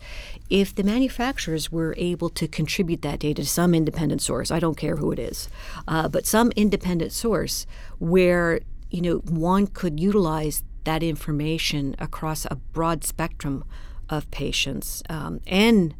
if 0.50 0.74
the 0.74 0.82
manufacturers 0.82 1.72
were 1.72 1.94
able 1.96 2.28
to 2.28 2.46
contribute 2.46 3.02
that 3.02 3.20
data 3.20 3.42
to 3.42 3.48
some 3.48 3.74
independent 3.74 4.20
source. 4.20 4.50
I 4.50 4.60
don't 4.60 4.76
care 4.76 4.96
who 4.96 5.10
it 5.12 5.18
is, 5.18 5.48
uh, 5.86 6.08
but 6.08 6.26
some 6.26 6.52
independent 6.56 7.12
source 7.12 7.66
where 7.98 8.60
you 8.90 9.00
know 9.00 9.16
one 9.18 9.66
could 9.66 9.98
utilize 9.98 10.62
that 10.84 11.02
information 11.02 11.94
across 11.98 12.46
a 12.50 12.56
broad 12.56 13.04
spectrum 13.04 13.64
of 14.08 14.30
patients 14.30 15.02
um, 15.08 15.40
and 15.46 15.94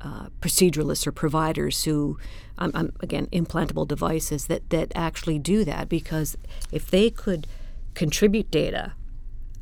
uh, 0.00 0.28
proceduralists 0.40 1.06
or 1.06 1.12
providers 1.12 1.84
who, 1.84 2.18
um, 2.58 2.70
um, 2.74 2.92
again, 3.00 3.26
implantable 3.32 3.86
devices 3.86 4.46
that, 4.46 4.70
that 4.70 4.92
actually 4.94 5.38
do 5.38 5.64
that 5.64 5.88
because 5.88 6.36
if 6.70 6.90
they 6.90 7.10
could 7.10 7.46
contribute 7.94 8.50
data 8.50 8.92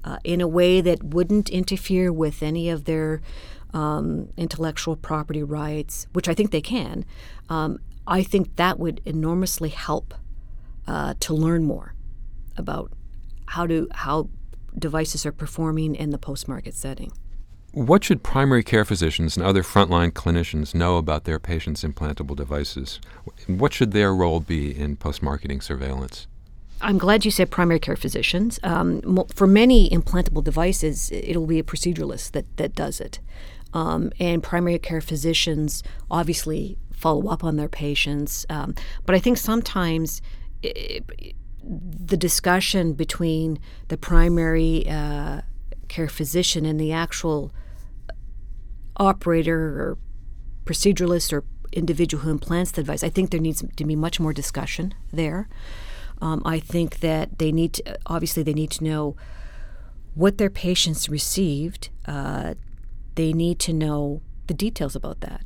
uh, 0.05 0.19
in 0.25 0.41
a 0.41 0.49
way 0.49 0.81
that 0.81 1.03
wouldn't 1.03 1.49
interfere 1.49 2.13
with 2.13 2.43
any 2.43 2.69
of 2.69 2.85
their 2.85 3.21
um, 3.73 4.29
intellectual 4.37 4.95
property 4.95 5.43
rights, 5.43 6.07
which 6.13 6.29
I 6.29 6.35
think 6.35 6.51
they 6.51 6.61
can, 6.61 7.05
um, 7.49 7.79
I 8.07 8.23
think 8.23 8.57
that 8.57 8.79
would 8.79 9.01
enormously 9.05 9.71
help 9.71 10.15
uh, 10.87 11.15
to 11.21 11.35
learn 11.35 11.65
more 11.65 11.95
about 12.57 12.93
how 13.47 13.67
to 13.67 13.89
how 13.93 14.29
devices 14.79 15.27
are 15.27 15.33
performing 15.33 15.95
in 15.95 16.11
the 16.11 16.19
post-market 16.19 16.75
setting. 16.75 17.11
What 17.77 18.05
should 18.05 18.23
primary 18.23 18.63
care 18.63 18.87
physicians 18.87 19.37
and 19.37 19.45
other 19.45 19.63
frontline 19.63 20.11
clinicians 20.11 20.75
know 20.75 20.97
about 20.97 21.25
their 21.25 21.39
patients' 21.39 21.85
implantable 21.85 22.35
devices? 22.35 23.01
What 23.47 23.75
should 23.75 23.93
their 23.93 24.15
role 24.15 24.41
be 24.41 24.75
in 24.75 24.97
post 24.97 25.23
marketing 25.23 25.61
surveillance? 25.61 26.27
I'm 26.81 26.97
glad 26.97 27.27
you 27.27 27.31
said 27.31 27.51
primary 27.51 27.79
care 27.79 27.95
physicians. 27.95 28.59
Um, 28.63 29.27
for 29.35 29.47
many 29.47 29.91
implantable 29.91 30.43
devices, 30.43 31.13
it'll 31.13 31.45
be 31.45 31.59
a 31.59 31.63
proceduralist 31.63 32.31
that, 32.31 32.47
that 32.57 32.75
does 32.75 32.99
it. 32.99 33.19
Um, 33.75 34.11
and 34.19 34.43
primary 34.43 34.79
care 34.79 35.03
physicians 35.03 35.83
obviously 36.11 36.79
follow 36.95 37.29
up 37.29 37.45
on 37.45 37.57
their 37.57 37.69
patients. 37.69 38.47
Um, 38.49 38.75
but 39.05 39.15
I 39.15 39.19
think 39.19 39.37
sometimes 39.37 40.23
it, 40.63 41.05
the 41.63 42.17
discussion 42.17 42.95
between 42.95 43.59
the 43.89 43.99
primary 43.99 44.89
uh, 44.89 45.43
care 45.89 46.09
physician 46.09 46.65
and 46.65 46.81
the 46.81 46.91
actual 46.91 47.53
operator 48.97 49.59
or 49.59 49.99
proceduralist 50.65 51.33
or 51.33 51.45
individual 51.73 52.25
who 52.25 52.31
implants 52.31 52.73
the 52.73 52.83
device. 52.83 53.03
I 53.03 53.09
think 53.09 53.31
there 53.31 53.41
needs 53.41 53.63
to 53.77 53.85
be 53.85 53.97
much 53.97 54.19
more 54.19 54.33
discussion 54.33 54.95
there. 55.13 55.49
Um, 56.21 56.43
I 56.45 56.59
think 56.59 57.01
that 57.01 57.39
they 57.39 57.53
need 57.53 57.75
to, 57.75 57.99
obviously, 58.07 58.43
they 58.43 58.55
need 58.55 58.71
to 58.73 58.85
know 58.85 59.17
what 60.15 60.39
their 60.39 60.51
patients 60.51 61.09
received. 61.09 61.91
Uh, 62.07 62.55
they 63.15 63.33
need 63.33 63.59
to 63.61 63.73
know 63.73 64.23
the 64.47 64.55
details 64.55 64.97
about 64.97 65.21
that. 65.21 65.43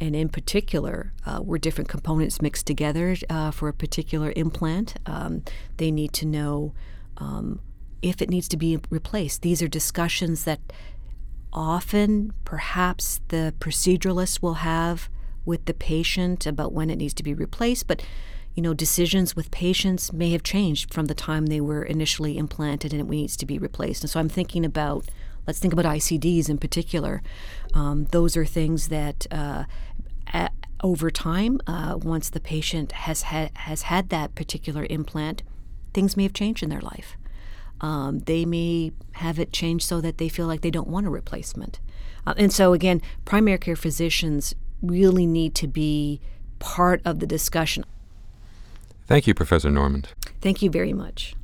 And 0.00 0.14
in 0.14 0.28
particular, 0.28 1.12
uh, 1.24 1.40
were 1.42 1.58
different 1.58 1.88
components 1.88 2.42
mixed 2.42 2.66
together 2.66 3.16
uh, 3.30 3.50
for 3.50 3.68
a 3.68 3.72
particular 3.72 4.32
implant? 4.36 4.96
Um, 5.06 5.42
they 5.78 5.90
need 5.90 6.12
to 6.14 6.26
know 6.26 6.74
um, 7.16 7.60
if 8.02 8.20
it 8.20 8.28
needs 8.28 8.48
to 8.48 8.56
be 8.56 8.78
replaced. 8.90 9.42
These 9.42 9.62
are 9.62 9.68
discussions 9.68 10.44
that 10.44 10.60
often 11.52 12.32
perhaps 12.44 13.20
the 13.28 13.54
proceduralist 13.58 14.42
will 14.42 14.54
have 14.54 15.08
with 15.44 15.64
the 15.66 15.74
patient 15.74 16.46
about 16.46 16.72
when 16.72 16.90
it 16.90 16.96
needs 16.96 17.14
to 17.14 17.22
be 17.22 17.34
replaced, 17.34 17.86
but 17.86 18.02
you 18.54 18.62
know, 18.62 18.72
decisions 18.72 19.36
with 19.36 19.50
patients 19.50 20.12
may 20.12 20.30
have 20.30 20.42
changed 20.42 20.92
from 20.92 21.06
the 21.06 21.14
time 21.14 21.46
they 21.46 21.60
were 21.60 21.82
initially 21.82 22.38
implanted 22.38 22.92
and 22.92 23.02
it 23.02 23.08
needs 23.08 23.36
to 23.36 23.44
be 23.44 23.58
replaced. 23.58 24.02
And 24.02 24.10
so 24.10 24.18
I'm 24.18 24.30
thinking 24.30 24.64
about, 24.64 25.04
let's 25.46 25.58
think 25.58 25.74
about 25.74 25.84
ICDs 25.84 26.48
in 26.48 26.56
particular. 26.56 27.22
Um, 27.74 28.06
those 28.12 28.34
are 28.34 28.46
things 28.46 28.88
that 28.88 29.26
uh, 29.30 29.64
over 30.82 31.10
time, 31.10 31.60
uh, 31.66 31.98
once 32.00 32.30
the 32.30 32.40
patient 32.40 32.92
has 32.92 33.22
had 33.22 33.50
has 33.56 33.82
had 33.82 34.08
that 34.10 34.34
particular 34.34 34.86
implant, 34.90 35.42
things 35.92 36.16
may 36.16 36.22
have 36.24 36.32
changed 36.32 36.62
in 36.62 36.70
their 36.70 36.80
life. 36.80 37.16
Um, 37.80 38.20
they 38.20 38.44
may 38.44 38.92
have 39.12 39.38
it 39.38 39.52
changed 39.52 39.86
so 39.86 40.00
that 40.00 40.18
they 40.18 40.28
feel 40.28 40.46
like 40.46 40.62
they 40.62 40.70
don't 40.70 40.88
want 40.88 41.06
a 41.06 41.10
replacement. 41.10 41.78
Uh, 42.26 42.34
and 42.36 42.52
so, 42.52 42.72
again, 42.72 43.02
primary 43.24 43.58
care 43.58 43.76
physicians 43.76 44.54
really 44.82 45.26
need 45.26 45.54
to 45.56 45.66
be 45.66 46.20
part 46.58 47.00
of 47.04 47.20
the 47.20 47.26
discussion. 47.26 47.84
Thank 49.06 49.26
you, 49.26 49.34
Professor 49.34 49.70
Normand. 49.70 50.08
Thank 50.40 50.62
you 50.62 50.70
very 50.70 50.92
much. 50.92 51.34